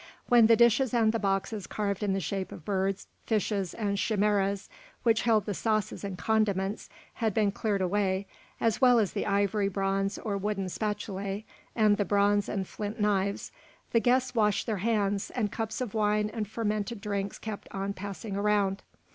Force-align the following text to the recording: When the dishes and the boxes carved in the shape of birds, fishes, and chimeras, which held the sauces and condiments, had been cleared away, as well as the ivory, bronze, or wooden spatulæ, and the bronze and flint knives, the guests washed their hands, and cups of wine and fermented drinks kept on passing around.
When 0.29 0.47
the 0.47 0.55
dishes 0.55 0.95
and 0.95 1.11
the 1.13 1.19
boxes 1.19 1.67
carved 1.67 2.01
in 2.01 2.13
the 2.13 2.19
shape 2.19 2.51
of 2.51 2.65
birds, 2.65 3.05
fishes, 3.27 3.75
and 3.75 3.99
chimeras, 3.99 4.67
which 5.03 5.21
held 5.21 5.45
the 5.45 5.53
sauces 5.53 6.03
and 6.03 6.17
condiments, 6.17 6.89
had 7.13 7.35
been 7.35 7.51
cleared 7.51 7.81
away, 7.83 8.25
as 8.59 8.81
well 8.81 8.97
as 8.97 9.13
the 9.13 9.27
ivory, 9.27 9.67
bronze, 9.69 10.17
or 10.17 10.39
wooden 10.39 10.65
spatulæ, 10.65 11.45
and 11.75 11.97
the 11.97 12.05
bronze 12.05 12.49
and 12.49 12.67
flint 12.67 12.99
knives, 12.99 13.51
the 13.91 13.99
guests 13.99 14.33
washed 14.33 14.65
their 14.65 14.77
hands, 14.77 15.29
and 15.29 15.51
cups 15.51 15.81
of 15.81 15.93
wine 15.93 16.31
and 16.31 16.47
fermented 16.47 16.99
drinks 16.99 17.37
kept 17.37 17.67
on 17.71 17.93
passing 17.93 18.35
around. 18.35 18.81